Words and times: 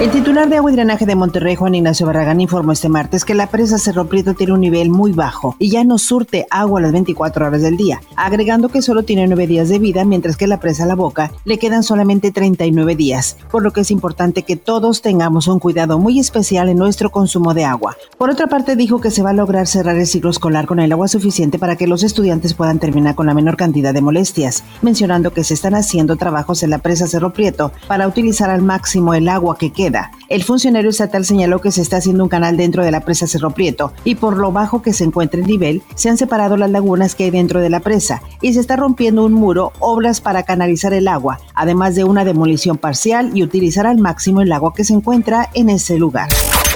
El 0.00 0.10
titular 0.10 0.48
de 0.48 0.56
Agua 0.56 0.70
y 0.70 0.74
Drenaje 0.76 1.04
de 1.04 1.14
Monterrey, 1.14 1.56
Juan 1.56 1.74
Ignacio 1.74 2.06
Barragán, 2.06 2.40
informó 2.40 2.72
este 2.72 2.88
martes 2.88 3.26
que 3.26 3.34
la 3.34 3.48
presa 3.48 3.76
Cerro 3.76 4.06
Prieto 4.06 4.32
tiene 4.32 4.54
un 4.54 4.60
nivel 4.62 4.88
muy 4.88 5.12
bajo 5.12 5.56
y 5.58 5.68
ya 5.68 5.84
no 5.84 5.98
surte 5.98 6.46
agua 6.48 6.80
las 6.80 6.92
24 6.92 7.46
horas 7.46 7.60
del 7.60 7.76
día, 7.76 8.00
agregando 8.16 8.70
que 8.70 8.80
solo 8.80 9.02
tiene 9.02 9.26
9 9.26 9.46
días 9.46 9.68
de 9.68 9.78
vida, 9.78 10.06
mientras 10.06 10.38
que 10.38 10.46
la 10.46 10.58
presa 10.58 10.86
La 10.86 10.94
Boca 10.94 11.32
le 11.44 11.58
quedan 11.58 11.82
solamente 11.82 12.30
39 12.30 12.96
días, 12.96 13.36
por 13.50 13.62
lo 13.62 13.74
que 13.74 13.82
es 13.82 13.90
importante 13.90 14.42
que 14.42 14.56
todos 14.56 15.02
tengamos 15.02 15.48
un 15.48 15.58
cuidado 15.58 15.98
muy 15.98 16.18
especial 16.18 16.70
en 16.70 16.78
nuestro 16.78 17.10
consumo 17.10 17.52
de 17.52 17.66
agua. 17.66 17.94
Por 18.16 18.30
otra 18.30 18.46
parte, 18.46 18.76
dijo 18.76 19.02
que 19.02 19.10
se 19.10 19.22
va 19.22 19.30
a 19.30 19.34
lograr 19.34 19.66
cerrar 19.66 19.96
el 19.96 20.06
ciclo 20.06 20.30
escolar 20.30 20.64
con 20.64 20.80
el 20.80 20.92
agua 20.92 21.08
suficiente 21.08 21.58
para 21.58 21.76
que 21.76 21.86
los 21.86 22.04
estudiantes 22.04 22.54
puedan 22.54 22.78
terminar 22.78 23.16
con 23.16 23.26
la 23.26 23.34
menor 23.34 23.58
cantidad 23.58 23.92
de 23.92 24.00
molestias, 24.00 24.64
mencionando 24.80 25.34
que 25.34 25.44
se 25.44 25.52
están 25.52 25.74
haciendo 25.74 26.16
trabajos 26.16 26.62
en 26.62 26.70
la 26.70 26.78
presa 26.78 27.06
Cerro 27.06 27.34
Prieto 27.34 27.70
para 27.86 28.08
utilizar 28.08 28.48
al 28.48 28.62
máximo 28.62 29.12
el 29.12 29.28
agua 29.28 29.58
que 29.58 29.70
queda 29.74 29.89
el 30.28 30.44
funcionario 30.44 30.90
estatal 30.90 31.24
señaló 31.24 31.60
que 31.60 31.72
se 31.72 31.82
está 31.82 31.96
haciendo 31.96 32.22
un 32.22 32.28
canal 32.28 32.56
dentro 32.56 32.84
de 32.84 32.90
la 32.90 33.00
presa 33.00 33.26
Cerro 33.26 33.50
Prieto 33.50 33.92
y 34.04 34.14
por 34.14 34.36
lo 34.36 34.52
bajo 34.52 34.82
que 34.82 34.92
se 34.92 35.04
encuentra 35.04 35.40
el 35.40 35.46
nivel, 35.46 35.82
se 35.94 36.08
han 36.08 36.16
separado 36.16 36.56
las 36.56 36.70
lagunas 36.70 37.14
que 37.14 37.24
hay 37.24 37.30
dentro 37.30 37.60
de 37.60 37.70
la 37.70 37.80
presa 37.80 38.22
y 38.40 38.52
se 38.52 38.60
está 38.60 38.76
rompiendo 38.76 39.24
un 39.24 39.32
muro, 39.32 39.72
obras 39.80 40.20
para 40.20 40.44
canalizar 40.44 40.92
el 40.92 41.08
agua, 41.08 41.40
además 41.54 41.94
de 41.94 42.04
una 42.04 42.24
demolición 42.24 42.78
parcial 42.78 43.30
y 43.34 43.42
utilizar 43.42 43.86
al 43.86 43.98
máximo 43.98 44.40
el 44.40 44.52
agua 44.52 44.72
que 44.74 44.84
se 44.84 44.94
encuentra 44.94 45.48
en 45.54 45.70
ese 45.70 45.98
lugar. 45.98 46.28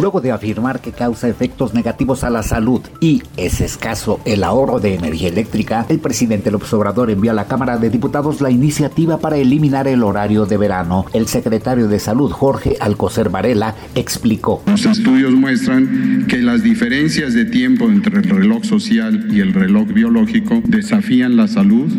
Luego 0.00 0.22
de 0.22 0.32
afirmar 0.32 0.80
que 0.80 0.92
causa 0.92 1.28
efectos 1.28 1.74
negativos 1.74 2.24
a 2.24 2.30
la 2.30 2.42
salud 2.42 2.80
y 2.98 3.22
es 3.36 3.60
escaso 3.60 4.20
el 4.24 4.42
ahorro 4.42 4.80
de 4.80 4.94
energía 4.94 5.28
eléctrica, 5.28 5.84
el 5.90 5.98
presidente 5.98 6.50
López 6.50 6.72
Obrador 6.72 7.10
envió 7.10 7.30
a 7.30 7.34
la 7.34 7.46
Cámara 7.46 7.76
de 7.76 7.90
Diputados 7.90 8.40
la 8.40 8.50
iniciativa 8.50 9.18
para 9.18 9.36
eliminar 9.36 9.86
el 9.86 10.02
horario 10.02 10.46
de 10.46 10.56
verano. 10.56 11.04
El 11.12 11.26
secretario 11.26 11.88
de 11.88 11.98
Salud, 11.98 12.30
Jorge 12.30 12.76
Alcocer 12.80 13.28
Varela, 13.28 13.74
explicó. 13.94 14.62
Los 14.66 14.86
estudios 14.86 15.32
muestran 15.32 16.26
que 16.26 16.38
las 16.38 16.62
diferencias 16.62 17.34
de 17.34 17.44
tiempo 17.44 17.84
entre 17.84 18.20
el 18.20 18.24
reloj 18.24 18.64
social 18.64 19.28
y 19.30 19.40
el 19.40 19.52
reloj 19.52 19.88
biológico 19.88 20.62
desafían 20.64 21.36
la 21.36 21.48
salud, 21.48 21.92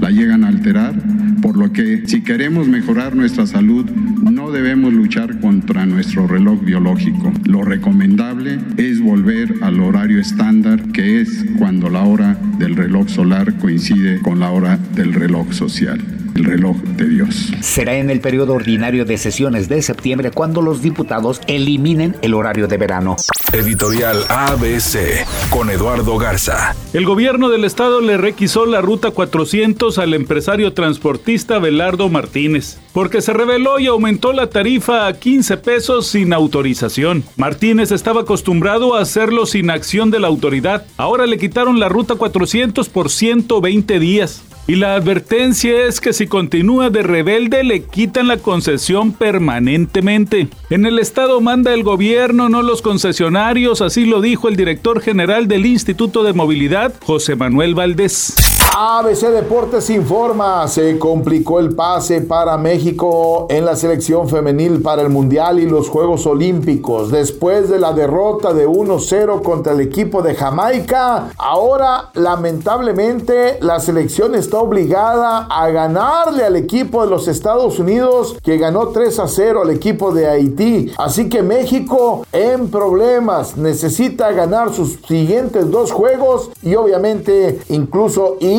la 0.00 0.10
llegan 0.10 0.44
a 0.44 0.48
alterar, 0.48 0.94
por 1.42 1.56
lo 1.56 1.72
que 1.72 2.02
si 2.06 2.22
queremos 2.22 2.68
mejorar 2.68 3.14
nuestra 3.14 3.46
salud, 3.46 3.84
no 3.86 4.50
debemos 4.50 4.92
luchar 4.92 5.40
contra 5.40 5.86
nuestro 5.86 6.26
reloj 6.26 6.62
biológico. 6.64 7.32
Lo 7.44 7.62
recomendable 7.62 8.58
es 8.76 9.00
volver 9.00 9.54
al 9.62 9.80
horario 9.80 10.20
estándar, 10.20 10.82
que 10.92 11.20
es 11.20 11.44
cuando 11.58 11.88
la 11.88 12.02
hora 12.02 12.36
del 12.58 12.76
reloj 12.76 13.08
solar 13.08 13.54
coincide 13.58 14.20
con 14.20 14.40
la 14.40 14.50
hora 14.50 14.78
del 14.94 15.14
reloj 15.14 15.52
social 15.52 16.17
el 16.38 16.44
reloj 16.44 16.76
de 16.76 17.08
Dios. 17.08 17.52
Será 17.60 17.96
en 17.96 18.10
el 18.10 18.20
periodo 18.20 18.54
ordinario 18.54 19.04
de 19.04 19.18
sesiones 19.18 19.68
de 19.68 19.82
septiembre 19.82 20.30
cuando 20.30 20.62
los 20.62 20.82
diputados 20.82 21.40
eliminen 21.46 22.16
el 22.22 22.34
horario 22.34 22.68
de 22.68 22.76
verano. 22.76 23.16
Editorial 23.52 24.24
ABC 24.28 25.26
con 25.50 25.70
Eduardo 25.70 26.16
Garza. 26.18 26.76
El 26.92 27.06
gobierno 27.06 27.48
del 27.48 27.64
estado 27.64 28.00
le 28.00 28.16
requisó 28.18 28.66
la 28.66 28.80
ruta 28.80 29.10
400 29.10 29.98
al 29.98 30.14
empresario 30.14 30.74
transportista 30.74 31.58
Belardo 31.58 32.08
Martínez, 32.08 32.78
porque 32.92 33.20
se 33.20 33.32
reveló 33.32 33.78
y 33.78 33.86
aumentó 33.86 34.32
la 34.32 34.48
tarifa 34.48 35.06
a 35.06 35.14
15 35.14 35.56
pesos 35.56 36.06
sin 36.06 36.32
autorización. 36.32 37.24
Martínez 37.36 37.90
estaba 37.90 38.20
acostumbrado 38.20 38.94
a 38.94 39.00
hacerlo 39.00 39.46
sin 39.46 39.70
acción 39.70 40.10
de 40.10 40.20
la 40.20 40.28
autoridad. 40.28 40.84
Ahora 40.96 41.26
le 41.26 41.38
quitaron 41.38 41.80
la 41.80 41.88
ruta 41.88 42.14
400 42.14 42.88
por 42.88 43.10
120 43.10 43.98
días. 43.98 44.44
Y 44.68 44.76
la 44.76 44.96
advertencia 44.96 45.86
es 45.86 45.98
que 45.98 46.12
si 46.12 46.26
continúa 46.26 46.90
de 46.90 47.02
rebelde 47.02 47.64
le 47.64 47.84
quitan 47.84 48.28
la 48.28 48.36
concesión 48.36 49.12
permanentemente. 49.12 50.48
En 50.68 50.84
el 50.84 50.98
estado 50.98 51.40
manda 51.40 51.72
el 51.72 51.82
gobierno, 51.82 52.50
no 52.50 52.60
los 52.60 52.82
concesionarios, 52.82 53.80
así 53.80 54.04
lo 54.04 54.20
dijo 54.20 54.46
el 54.46 54.56
director 54.56 55.00
general 55.00 55.48
del 55.48 55.64
Instituto 55.64 56.22
de 56.22 56.34
Movilidad, 56.34 56.92
José 57.02 57.34
Manuel 57.34 57.74
Valdés. 57.74 58.57
ABC 58.76 59.30
Deportes 59.30 59.90
informa, 59.90 60.68
se 60.68 60.98
complicó 60.98 61.58
el 61.58 61.74
pase 61.74 62.20
para 62.20 62.56
México 62.58 63.46
en 63.48 63.64
la 63.64 63.74
selección 63.74 64.28
femenil 64.28 64.82
para 64.82 65.02
el 65.02 65.08
Mundial 65.08 65.58
y 65.58 65.66
los 65.66 65.88
Juegos 65.88 66.26
Olímpicos. 66.26 67.10
Después 67.10 67.68
de 67.70 67.78
la 67.78 67.92
derrota 67.92 68.52
de 68.52 68.68
1-0 68.68 69.42
contra 69.42 69.72
el 69.72 69.80
equipo 69.80 70.22
de 70.22 70.34
Jamaica, 70.34 71.30
ahora 71.38 72.10
lamentablemente 72.14 73.58
la 73.60 73.80
selección 73.80 74.34
está 74.34 74.58
obligada 74.58 75.46
a 75.50 75.68
ganarle 75.70 76.44
al 76.44 76.54
equipo 76.54 77.02
de 77.02 77.10
los 77.10 77.26
Estados 77.26 77.78
Unidos 77.78 78.36
que 78.44 78.58
ganó 78.58 78.92
3-0 78.92 79.62
al 79.62 79.70
equipo 79.70 80.12
de 80.12 80.28
Haití. 80.28 80.92
Así 80.98 81.28
que 81.28 81.42
México 81.42 82.26
en 82.32 82.70
problemas 82.70 83.56
necesita 83.56 84.30
ganar 84.30 84.72
sus 84.72 84.98
siguientes 85.08 85.68
dos 85.70 85.90
juegos 85.90 86.50
y 86.62 86.76
obviamente 86.76 87.60
incluso 87.70 88.36
ir 88.40 88.57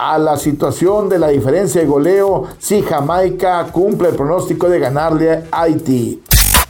a 0.00 0.18
la 0.18 0.36
situación 0.36 1.08
de 1.08 1.16
la 1.16 1.28
diferencia 1.28 1.80
de 1.80 1.86
goleo 1.86 2.48
si 2.58 2.82
Jamaica 2.82 3.68
cumple 3.70 4.08
el 4.08 4.16
pronóstico 4.16 4.68
de 4.68 4.80
ganarle 4.80 5.44
a 5.52 5.62
Haití. 5.62 6.20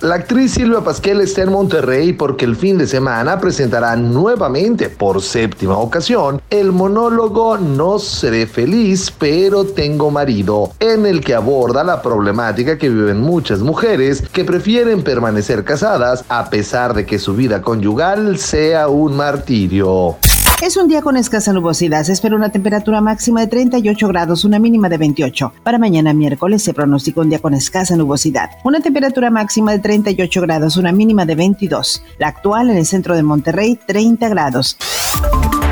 La 0.03 0.17
actriz 0.17 0.53
Silvia 0.53 0.83
Pasquel 0.83 1.23
está 1.23 1.43
en 1.43 1.51
Monterrey 1.51 2.13
porque 2.13 2.45
el 2.45 2.57
fin 2.57 2.77
de 2.77 2.87
semana 2.87 3.41
presentará 3.41 3.97
nuevamente 3.97 4.91
por 4.91 5.23
séptima 5.23 5.79
ocasión 5.79 6.43
el 6.51 6.71
monólogo 6.71 7.57
No 7.57 7.99
seré 7.99 8.47
feliz, 8.47 9.11
pero 9.19 9.65
tengo 9.65 10.11
marido, 10.11 10.71
en 10.79 11.07
el 11.07 11.23
que 11.23 11.35
aborda 11.35 11.83
la 11.83 12.03
problemática 12.03 12.77
que 12.77 12.91
viven 12.91 13.23
muchas 13.23 13.61
mujeres 13.61 14.23
que 14.31 14.45
prefieren 14.45 15.03
permanecer 15.03 15.65
casadas 15.65 16.23
a 16.29 16.51
pesar 16.51 16.93
de 16.93 17.07
que 17.07 17.19
su 17.19 17.35
vida 17.35 17.63
conyugal 17.63 18.39
sea 18.39 18.89
un 18.89 19.17
martirio. 19.17 20.17
Es 20.61 20.77
un 20.77 20.89
día 20.89 21.03
con 21.03 21.17
escasa 21.17 21.53
nubosidad. 21.53 22.03
Se 22.03 22.13
espera 22.13 22.35
una 22.35 22.51
temperatura 22.51 23.01
máxima 23.01 23.41
de 23.41 23.47
38 23.47 24.09
grados, 24.09 24.45
una 24.45 24.59
mínima 24.59 24.89
de 24.89 24.99
28. 24.99 25.53
Para 25.63 25.79
mañana 25.79 26.13
miércoles 26.13 26.65
se 26.65 26.75
pronostica 26.75 27.21
un 27.21 27.29
día 27.29 27.39
con 27.39 27.55
escasa 27.55 27.95
nubosidad. 27.95 28.51
Una 28.65 28.81
temperatura 28.81 29.31
máxima 29.31 29.71
de 29.71 29.79
38 29.79 30.41
grados, 30.41 30.77
una 30.77 30.91
mínima 30.91 31.25
de 31.27 31.37
22. 31.37 32.03
La 32.19 32.27
actual 32.27 32.71
en 32.71 32.77
el 32.77 32.87
centro 32.87 33.15
de 33.15 33.23
Monterrey, 33.23 33.79
30 33.87 34.29
grados. 34.29 34.77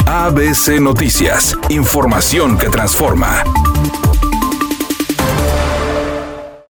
ABC 0.07 0.81
Noticias. 0.81 1.59
Información 1.69 2.57
que 2.57 2.69
transforma. 2.69 3.43